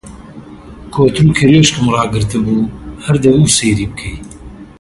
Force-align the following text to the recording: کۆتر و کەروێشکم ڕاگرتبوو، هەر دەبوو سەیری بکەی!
کۆتر 0.93 1.25
و 1.29 1.35
کەروێشکم 1.37 1.85
ڕاگرتبوو، 1.95 2.71
هەر 3.03 3.15
دەبوو 3.23 3.53
سەیری 3.57 3.89
بکەی! 3.91 4.17